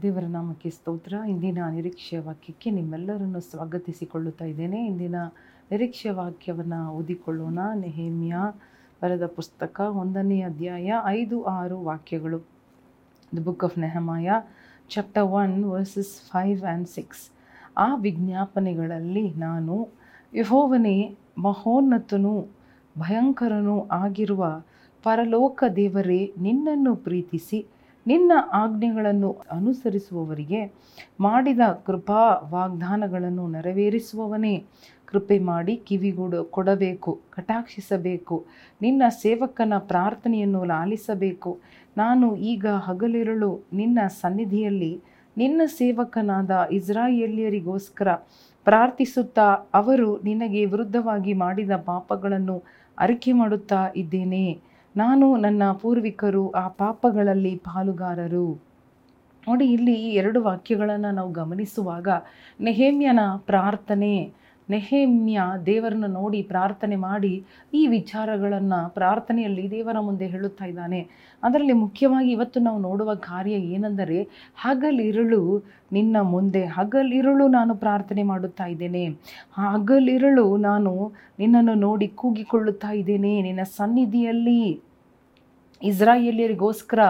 [0.00, 1.14] ದೇವರ ನಾಮಕ್ಕೆ ಸ್ತೋತ್ರ.
[1.28, 4.86] ಇಂದಿನ ನಿರೀಕ್ಷೆಯ ವಾಕ್ಯಕ್ಕೆ ನಿಮ್ಮೆಲ್ಲರನ್ನು ಸ್ವಾಗತಿಸಿಕೊಳ್ಳುತ್ತಾ ಇದ್ದೇನೆ.
[4.86, 5.14] ಇಂದಿನ
[5.70, 7.58] ನಿರೀಕ್ಷೆಯ ವಾಕ್ಯವನ್ನು ಓದಿಕೊಳ್ಳೋಣ.
[7.74, 8.36] ನೆಹೇಮ್ಯ
[9.02, 12.38] ಬರೆದ ಪುಸ್ತಕ ಒಂದನೇ ಅಧ್ಯಾಯ ಐದು ಆರು ವಾಕ್ಯಗಳು.
[13.36, 14.30] The book of Nehemiah
[14.88, 17.30] chapter one verses five and six
[17.76, 19.88] ಆ ವಿಜ್ಞಾಪನೆಗಳಲ್ಲಿ ನಾನು
[20.34, 22.46] ಯಹೋವನೇ ಮಹೋನ್ನತನೂ,
[22.98, 24.62] ಭಯಂಕರನೂ ಆಗಿರುವ
[25.02, 27.66] ಪರಲೋಕ ದೇವರೇ, ನಿನ್ನನ್ನು ಪ್ರೀತಿಸಿ
[28.06, 30.72] ನಿನ್ನ ಆಜ್ಞೆಗಳನ್ನು ಅನುಸರಿಸುವವರಿಗೆ
[31.20, 34.64] ಮಾಡಿದ ಕೃಪಾ ವಾಗ್ದಾನಗಳನ್ನು ನೆರವೇರಿಸುವವನೇ.
[35.06, 38.46] ಕೃಪೆ ಮಾಡಿ ಕಿವಿಗೊಡು ಕೊಡಬೇಕು, ಕಟಾಕ್ಷಿಸಬೇಕು.
[38.82, 41.58] ನಿನ್ನ ಸೇವಕನ ಪ್ರಾರ್ಥನೆಯನ್ನು ಲಾಲಿಸಬೇಕು.
[41.96, 45.00] ನಾನು ಈಗ ಹಗಲಿರುಳು ನಿನ್ನ ಸನ್ನಿಧಿಯಲ್ಲಿ
[45.36, 48.14] ನಿನ್ನ ಸೇವಕನಾದ ಇಸ್ರಾಯೇಲಿಯರಿಗೋಸ್ಕರ
[48.64, 52.62] ಪ್ರಾರ್ಥಿಸುತ್ತಾ ಅವರು ನಿನಗೆ ವಿರುದ್ಧವಾಗಿ ಮಾಡಿದ ಪಾಪಗಳನ್ನು
[52.98, 54.71] ಅರಿಕೆ ಮಾಡುತ್ತಾ ಇದ್ದೇನೆ.
[54.96, 58.48] ನಾನು ನನ್ನ ಪೂರ್ವಿಕರು ಆ ಪಾಪಗಳಲ್ಲಿ ಪಾಲುಗಾರರು.
[59.48, 62.08] ನೋಡಿ ಇಲ್ಲಿ ಎರಡು ವಾಕ್ಯಗಳನ್ನು ನಾವು ಗಮನಿಸುವಾಗ
[62.60, 64.32] ನೆಹೇಮ್ಯನ ಪ್ರಾರ್ಥನೆ
[64.72, 67.32] ನೆಹೇಮ್ಯ ದೇವರನ್ನು ನೋಡಿ ಪ್ರಾರ್ಥನೆ ಮಾಡಿ
[67.74, 71.00] ಈ ವಿಚಾರಗಳನ್ನು ಪ್ರಾರ್ಥನೆಯಲ್ಲಿ ದೇವರ ಮುಂದೆ ಹೇಳುತ್ತಾ ಇದ್ದಾನೆ.
[71.42, 74.18] ಅದರಲ್ಲಿ ಮುಖ್ಯವಾಗಿ ಇವತ್ತು ನಾವು ನೋಡುವ ಕಾರ್ಯ ಏನೆಂದರೆ,
[74.56, 75.42] ಹಗಲಿರುಳು
[75.92, 79.04] ನಿನ್ನ ಮುಂದೆ, ಹಗಲಿರುಳು ನಾನು ಪ್ರಾರ್ಥನೆ ಮಾಡುತ್ತಾ ಇದ್ದೇನೆ.
[79.58, 83.42] ಹಗಲಿರುಳು ನಾನು ನಿನ್ನನ್ನು ನೋಡಿ ಕೂಗಿಕೊಳ್ಳುತ್ತಾ ಇದ್ದೇನೆ.
[83.42, 84.62] ನಿನ್ನ ಸನ್ನಿಧಿಯಲ್ಲಿ
[85.82, 87.00] ಇಸ್ರಾಯೇಲಿಯರಿಗೋಸ್ಕರ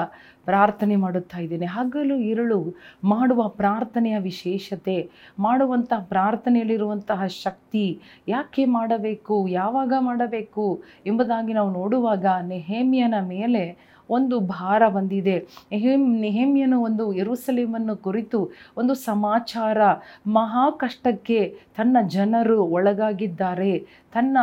[0.45, 1.67] ಪ್ರಾರ್ಥನೆ ಮಾಡುತ್ತಾ ಇದ್ದೇನೆ.
[1.67, 12.27] ಹಗಲು ಇರುಳು ಮಾಡುವ ಪ್ರಾರ್ಥನೆಯ ವಿಶೇಷತೆ ಮಾಡುವಂಥ ಪ್ರಾರ್ಥನೆಯಲ್ಲಿರುವಂತಹ ಶಕ್ತಿ ಯಾಕೆ ಮಾಡಬೇಕು, ಯಾವಾಗ ಮಾಡಬೇಕು ಎಂಬುದಾಗಿ ನಾವು ನೋಡುವಾಗ
[12.47, 15.37] ನೆಹೇಮಿಯನ ಮೇಲೆ ಒಂದು ಭಾರ ಬಂದಿದೆ.
[15.73, 19.79] ನೆಹೇಮ್, ನೆಹೇಮಿಯನು ಒಂದು ಎರುಸಲೀಮನ್ನು ಕುರಿತು ಒಂದು ಸಮಾಚಾರ,
[20.27, 23.79] ಮಹಾ ಕಷ್ಟಕ್ಕೆ ತನ್ನ ಜನರು ಒಳಗಾಗಿದ್ದಾರೆ.
[24.13, 24.39] ತನ್ನ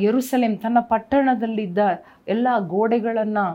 [0.00, 1.78] ಯರುಸಲೇಮ್ ತನ್ನ ಪಟ್ಟಣದಲ್ಲಿದ್ದ
[2.28, 3.46] ಎಲ್ಲ ಗೋಡೆಗಳನ್ನು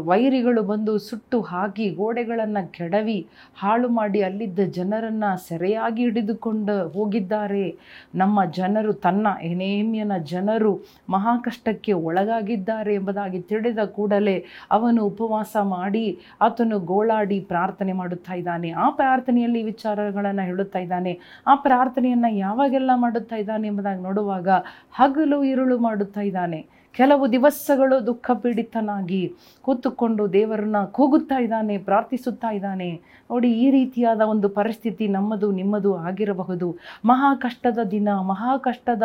[0.00, 7.76] ವೈರಿಗಳು ಬಂದು ಸುಟ್ಟು ಹಾಕಿ ಗೋಡೆಗಳನ್ನು ಕೆಡವಿ ಹಾಳು ಮಾಡಿ ಅಲ್ಲಿದ್ದ ಜನರನ್ನು ಸೆರೆಯಾಗಿ ಹಿಡಿದುಕೊಂಡು ಹೋಗಿದ್ದಾರೆ.
[8.14, 17.40] ನಮ್ಮ ಜನರು, ತನ್ನ ಎನೇಮ್ಯನ ಜನರು ಮಹಾಕಷ್ಟಕ್ಕೆ ಒಳಗಾಗಿದ್ದಾರೆ ಎಂಬುದಾಗಿ ತಿಳಿದ ಕೂಡಲೇ ಅವನು ಉಪವಾಸ ಮಾಡಿ ಆತನು ಗೋಳಾಡಿ
[17.40, 18.70] ಪ್ರಾರ್ಥನೆ ಮಾಡುತ್ತಾ ಇದ್ದಾನೆ.
[18.70, 21.20] ಆ ಪ್ರಾರ್ಥನೆಯಲ್ಲಿ ವಿಚಾರಗಳನ್ನು ಹೇಳುತ್ತಾ ಇದ್ದಾನೆ.
[21.46, 24.48] ಆ ಪ್ರಾರ್ಥನೆಯನ್ನು ಯಾವಾಗೆಲ್ಲ ಮಾಡುತ್ತಾ ಇದ್ದಾನೆ ಎಂಬುದಾಗಿ ನೋಡುವಾಗ
[24.92, 26.73] ಹಗಲು, ಇರುಳು ಮಾಡುತ್ತಾ ಇದ್ದಾನೆ.
[26.94, 29.22] ಕೆಲವು ದಿವಸಗಳು ದುಃಖ ಪೀಡಿತನಾಗಿ
[29.62, 32.90] ಕೂತುಕೊಂಡು ದೇವರನ್ನ ಕೂಗುತ್ತಾ ಇದ್ದಾನೆ, ಪ್ರಾರ್ಥಿಸುತ್ತಾ ಇದ್ದಾನೆ.
[33.30, 36.68] ನೋಡಿ, ಈ ರೀತಿಯಾದ ಒಂದು ಪರಿಸ್ಥಿತಿ ನಮ್ಮದು, ನಿಮ್ಮದು ಆಗಿರಬಹುದು.
[37.04, 39.02] ಮಹಾ ಕಷ್ಟದ ದಿನ, ಮಹಾ ಕಷ್ಟದ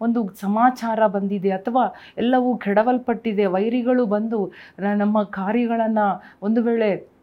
[0.00, 1.84] ಒಂದು ಸಮಾಚಾರ ಬಂದಿದೆ ಅಥವಾ
[2.16, 3.46] ಎಲ್ಲವೂ ಕೆಡವಲ್ಪಟ್ಟಿದೆ.
[3.46, 4.40] ವೈರಿಗಳು ಬಂದು
[4.96, 6.06] ನಮ್ಮ ಕಾರ್ಯಗಳನ್ನು
[6.42, 7.19] ಒಂದು ವೇಳೆ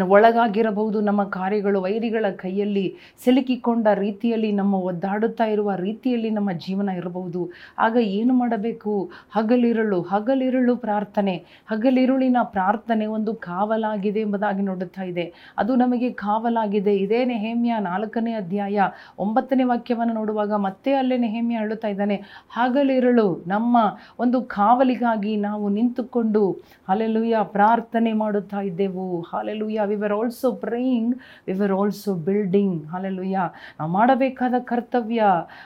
[0.00, 1.00] ಒಳಗಾಗಿರಬಹುದು.
[1.00, 7.50] ನಮ್ಮ ಕಾರ್ಯಗಳು ವೈರಿಗಳ ಕೈಯಲ್ಲಿ ಸಿಲುಕಿಕೊಂಡ ರೀತಿಯಲ್ಲಿ ನಮ್ಮ ಒದ್ದಾಡುತ್ತಾ ಇರುವ ರೀತಿಯಲ್ಲಿ ನಮ್ಮ ಜೀವನ ಇರಬಹುದು.
[7.78, 9.10] ಆಗ ಏನು ಮಾಡಬೇಕು?
[9.30, 11.44] ಹಗಲಿರುಳು ಹಗಲಿರುಳು ಪ್ರಾರ್ಥನೆ.
[11.70, 15.32] ಹಗಲಿರುಳಿನ ಪ್ರಾರ್ಥನೆ ಒಂದು ಕಾವಲಾಗಿದೆ ಎಂಬುದಾಗಿ ನೋಡುತ್ತಾ ಇದೆ.
[15.58, 16.96] ಅದು ನಮಗೆ ಕಾವಲಾಗಿದೆ.
[16.96, 18.80] ಇದೇ ನೆಹೇಮ್ಯ ನಾಲ್ಕನೇ ಅಧ್ಯಾಯ
[19.18, 22.16] ಒಂಬತ್ತನೇ ವಾಕ್ಯವನ್ನು ನೋಡುವಾಗ ಮತ್ತೆ ಅಲ್ಲೇ ನೆಹೇಮ್ಯ ಹೇಳುತ್ತಾ ಇದ್ದಾನೆ,
[22.50, 23.76] ಹಗಲಿರುಳು, ನಮ್ಮ
[24.18, 26.50] ಒಂದು ಕಾವಲಿಗಾಗಿ ನಾವು ನಿಂತುಕೊಂಡು
[26.88, 29.20] ಹಾಲೆಲುಯ್ಯ ಪ್ರಾರ್ಥನೆ ಮಾಡುತ್ತಾ ಇದ್ದೆವು.
[29.20, 31.12] Hallelujah we were also praying
[31.48, 33.38] we were also building hallelujah
[33.78, 35.22] ನಾವು ಮಾಡಬೇಕಾದ ಕರ್ತವ್ಯ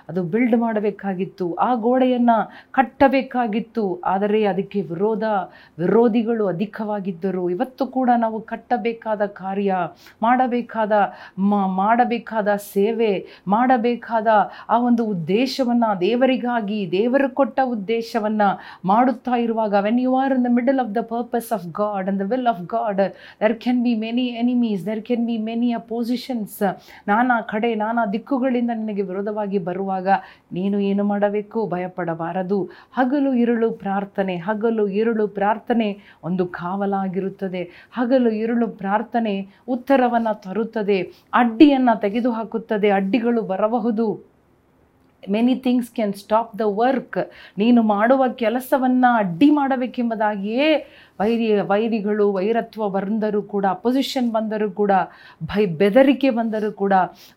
[0.08, 1.46] ಅದು ಬಿಲ್ಡ್ ಮಾಡಬೇಕಾಗಿತ್ತು.
[1.66, 2.38] ಆ ಗೋಡೆಯನ್ನು
[2.78, 3.84] ಕಟ್ಟಬೇಕಾಗಿತ್ತು.
[4.04, 5.24] ಆದರೆ ಅದಕ್ಕೆ ವಿರೋಧ,
[5.78, 7.44] ವಿರೋಧಿಗಳು ಅಧಿಕವಾಗಿದ್ದರು.
[7.56, 9.74] ಇವತ್ತು ಕೂಡ ನಾವು ಕಟ್ಟಬೇಕಾದ ಕಾರ್ಯ,
[10.26, 10.92] ಮಾಡಬೇಕಾದ
[11.82, 13.12] ಮಾಡಬೇಕಾದ ಸೇವೆ,
[13.56, 14.28] ಮಾಡಬೇಕಾದ
[14.68, 18.48] ಆ ಒಂದು ಉದ್ದೇಶವನ್ನು ದೇವರಿಗಾಗಿ, ದೇವರು ಕೊಟ್ಟ ಉದ್ದೇಶವನ್ನು
[18.92, 22.26] ಮಾಡುತ್ತಾ ಇರುವಾಗ when you are in the middle of the purpose of God and the
[22.32, 23.02] will of God
[23.42, 26.62] there can be many enemies there can be many oppositions
[27.08, 30.08] ನಾನಾ ಕಡೆ, ನಾನಾ ದಿಕ್ಕುಗಳಿಂದ ನಿನಗೆ ವಿರೋಧವಾಗಿ ಬರುವಾಗ
[30.52, 31.66] ನೀನು ಏನು ಮಾಡಬೇಕು?
[31.66, 32.62] ಭಯಪಡಬಾರದು.
[32.92, 37.88] ಹಗಲು ಇರುಳು ಪ್ರಾರ್ಥನೆ, ಹಗಲು ಇರುಳು ಪ್ರಾರ್ಥನೆ ಒಂದು ಕಾವಲಾಗಿರುತ್ತದೆ.
[37.92, 41.00] ಹಗಲು ಇರುಳು ಪ್ರಾರ್ಥನೆ ಉತ್ತರವನ್ನು ತರುತ್ತದೆ.
[41.34, 42.90] ಅಡ್ಡಿಯನ್ನು ತೆಗೆದುಹಾಕುತ್ತದೆ.
[42.90, 44.35] ಅಡ್ಡಿಗಳು ಬರಬಹುದು.
[45.22, 47.18] Many things can stop the work
[47.58, 50.68] ನೀನು ಮಾಡುವ ಕೆಲಸವನ್ನು ಅಡ್ಡಿ ಮಾಡಬೇಕೆಂಬುದಾಗಿಯೇ
[51.20, 54.92] ವೈರಿ, ವೈರಿಗಳು, ವೈರತ್ವ ಬಂದರೂ ಕೂಡ ಅಪೊಸಿಷನ್ ಬಂದರೂ ಕೂಡ,
[55.44, 56.94] ಭಯ, ಬೆದರಿಕೆ ಬಂದರೂ ಕೂಡ,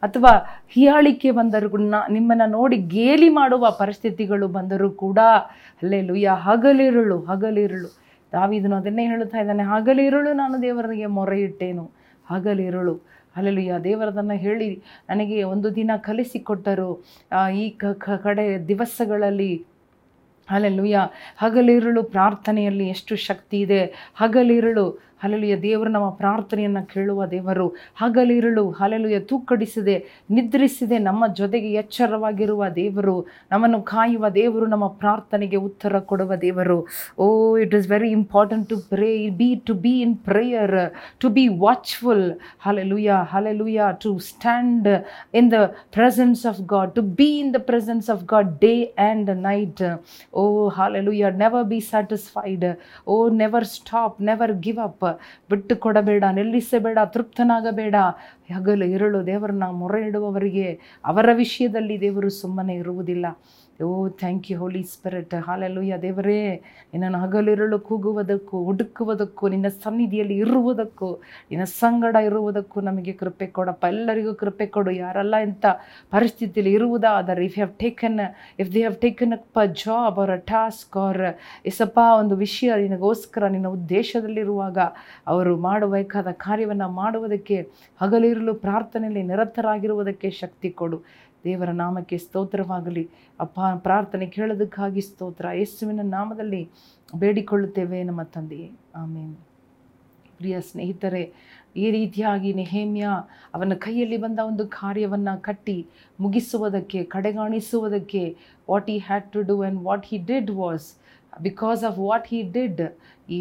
[0.07, 0.33] ಅಥವಾ
[0.75, 5.19] ಹಿಯಾಳಿಕೆ ಬಂದರೂ ಕೂಡ ನಿಮ್ಮನ್ನು ನೋಡಿ ಗೇಲಿ ಮಾಡುವ ಪರಿಸ್ಥಿತಿಗಳು ಬಂದರೂ ಕೂಡ
[5.81, 7.89] ಅಲ್ಲೇ ಲುಯ್ಯ ಹಗಲಿರುಳು ಹಗಲಿರುಳು.
[8.33, 11.85] ದಾವಿದನು ಅದನ್ನೇ ಹೇಳುತ್ತಾ ಇದ್ದಾನೆ, ಹಗಲಿರುಳು ನಾನು ದೇವರಿಗೆ ಮೊರೆ ಇಟ್ಟೇನು
[12.27, 12.95] ಹಗಲಿರುಳು.
[13.39, 14.69] ಅಲ್ಲೆಲ್ಲುಯ್ಯ ದೇವರದನ್ನು ಹೇಳಿ
[15.09, 16.89] ನನಗೆ ಒಂದು ದಿನ ಕಲಿಸಿಕೊಟ್ಟರು
[17.61, 17.65] ಈ
[18.25, 19.51] ಕಡೆ ದಿವಸಗಳಲ್ಲಿ
[20.47, 20.99] ಅಲ್ಲೆಲ್ಲುಯ್ಯ
[21.41, 23.81] ಹಗಲಿರುಳು ಪ್ರಾರ್ಥನೆಯಲ್ಲಿ ಎಷ್ಟು ಶಕ್ತಿ ಇದೆ.
[24.21, 24.85] ಹಗಲಿರುಳು
[25.23, 27.67] ಹಲಲುಯ ದೇವರು ನಮ್ಮ ಪ್ರಾರ್ಥನೆಯನ್ನು ಕೇಳುವ ದೇವರು.
[27.95, 29.95] ಹಗಲಿರುಳು ಹಲಲುಯ ತೂಕಡಿಸದೆ,
[30.31, 33.15] ನಿದ್ರಿಸಿದೆ ನಮ್ಮ ಜೊತೆಗೆ ಎಚ್ಚರವಾಗಿರುವ ದೇವರು.
[33.51, 36.79] ನಮ್ಮನ್ನು ಕಾಯುವ ದೇವರು, ನಮ್ಮ ಪ್ರಾರ್ಥನೆಗೆ ಉತ್ತರ ಕೊಡುವ ದೇವರು.
[37.19, 39.11] ಓ it is very important to pray
[39.41, 40.75] be to be in prayer
[41.21, 42.25] to be watchful
[42.65, 44.87] hallelujah hallelujah to stand
[45.33, 45.59] in the
[45.97, 49.83] presence of God to be in the presence of God day and night
[50.33, 52.67] oh hallelujah never be satisfied
[53.07, 55.08] oh never stop never give up
[55.49, 57.95] ಬಿಟ್ಟು ಕೊಡಬೇಡ ನಿಲ್ಲಿಸಬೇಡ ತೃಪ್ತನಾಗಬೇಡ.
[58.55, 63.25] ಹಗಲು ಇರಳು ದೇವರನ್ನ ಮೊರೆ ಇಡುವವರಿಗೆ ಅವರ ವಿಷಯದಲ್ಲಿ ದೇವರು ಸುಮ್ಮನೆ ಇರುವುದಿಲ್ಲ.
[63.79, 63.89] ಓ
[64.21, 66.39] thank you Holy Spirit hallelujah ದೇವರೇ,
[66.93, 71.09] ನಿನ್ನನ್ನು ಹಗಲಿರುಳು ಕೂಗುವುದಕ್ಕೂ ಹುಡುಕುವುದಕ್ಕೂ, ನಿನ್ನ ಸನ್ನಿಧಿಯಲ್ಲಿ ಇರುವುದಕ್ಕೂ,
[71.51, 73.83] ನಿನ್ನ ಸಂಗಡ ಇರುವುದಕ್ಕೂ ನಮಗೆ ಕೃಪೆ ಕೊಡಪ್ಪ.
[73.93, 74.93] ಎಲ್ಲರಿಗೂ ಕೃಪೆ ಕೊಡು.
[75.03, 75.65] ಯಾರೆಲ್ಲ ಇಂಥ
[76.15, 78.19] ಪರಿಸ್ಥಿತಿಯಲ್ಲಿ ಇರುವುದಾದರೆ if have taken
[78.63, 81.23] if they have taken a job or a task or
[81.71, 84.77] Yesappa ಒಂದು ವಿಷಯ ನಿನಗೋಸ್ಕರ, ನಿನ್ನ ಉದ್ದೇಶದಲ್ಲಿರುವಾಗ
[85.33, 87.59] ಅವರು ಮಾಡಬೇಕಾದ ಕಾರ್ಯವನ್ನು ಮಾಡುವುದಕ್ಕೆ
[88.01, 90.99] ಹಗಲಿರಲು ಪ್ರಾರ್ಥನೆಯಲ್ಲಿ ನಿರತರಾಗಿರುವುದಕ್ಕೆ ಶಕ್ತಿ ಕೊಡು.
[91.45, 93.03] ದೇವರ ನಾಮಕ್ಕೆ ಸ್ತೋತ್ರವಾಗಲಿ.
[93.39, 95.45] ಅಪ್ಪ, ಪ್ರಾರ್ಥನೆ ಕೇಳೋದಕ್ಕಾಗಿ ಸ್ತೋತ್ರ.
[95.59, 96.61] ಯೇಸುವಿನ ನಾಮದಲ್ಲಿ
[97.15, 98.71] ಬೇಡಿಕೊಳ್ಳುತ್ತೇವೆ ನಮ್ಮ ತಂದೆಯೇ.
[98.95, 99.37] ಆಮೇಲೆ
[100.39, 101.23] ಪ್ರಿಯ ಸ್ನೇಹಿತರೆ,
[101.83, 103.07] ಈ ರೀತಿಯಾಗಿ ನೆಹೇಮ್ಯ
[103.55, 105.77] ಅವನ ಕೈಯಲ್ಲಿ ಬಂದ ಒಂದು ಕಾರ್ಯವನ್ನು ಕಟ್ಟಿ
[106.19, 108.23] ಮುಗಿಸುವುದಕ್ಕೆ, ಕಡೆಗಾಣಿಸುವುದಕ್ಕೆ
[108.69, 110.87] what he had to do and what he did was
[111.41, 112.81] because of what he did
[113.37, 113.39] he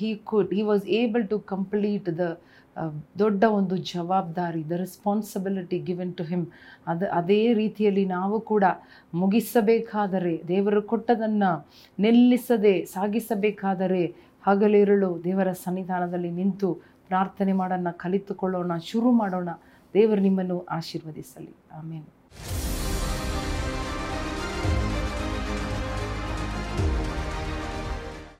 [0.00, 2.26] he could he was able to complete the
[3.18, 6.46] ದೊಡ್ಡ ಒಂದು ಜವಾಬ್ದಾರಿ the responsibility given to him
[6.86, 8.64] ಅದು, ಅದೇ ರೀತಿಯಲ್ಲಿ ನಾವು ಕೂಡ
[9.14, 16.74] ಮುಗಿಸಬೇಕಾದರೆ, ದೇವರು ಕೊಟ್ಟದನ್ನು ನಿಲ್ಲಿಸದೆ, ಸಾಗಿಸಬೇಕಾದರೆ ಹಗಲಿರುಳು ದೇವರ ಸನ್ನಿಧಾನದಲ್ಲಿ ನಿಂತು
[17.08, 19.48] ಪ್ರಾರ್ಥನೆ ಮಾಡೋಣ, ಕಲಿತುಕೊಳ್ಳೋಣ, ಶುರು ಮಾಡೋಣ.
[19.94, 21.54] ದೇವರು ನಿಮ್ಮನ್ನು ಆಶೀರ್ವದಿಸಲಿ.
[21.78, 22.21] ಆಮೇಲೆ